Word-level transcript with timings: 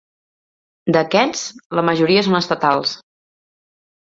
D'aquests, 0.95 1.43
la 1.81 1.83
majoria 1.91 2.25
són 2.29 2.41
estatals. 2.41 2.99